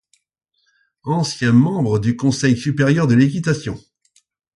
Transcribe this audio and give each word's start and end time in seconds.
Ancien 1.03 1.53
membre 1.53 1.99
du 1.99 2.15
Conseil 2.15 2.57
supérieur 2.57 3.05
de 3.05 3.13
l'équitation. 3.13 3.79